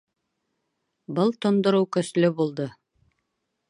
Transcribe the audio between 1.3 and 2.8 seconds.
тондороу көслө булды